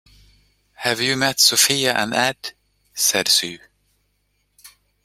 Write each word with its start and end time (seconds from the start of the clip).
Have 0.77 0.99
you 0.99 1.15
met 1.15 1.39
Sophia 1.39 1.93
and 1.95 2.11
Ed? 2.15 2.53
said 2.95 3.27
Sue. 3.27 3.59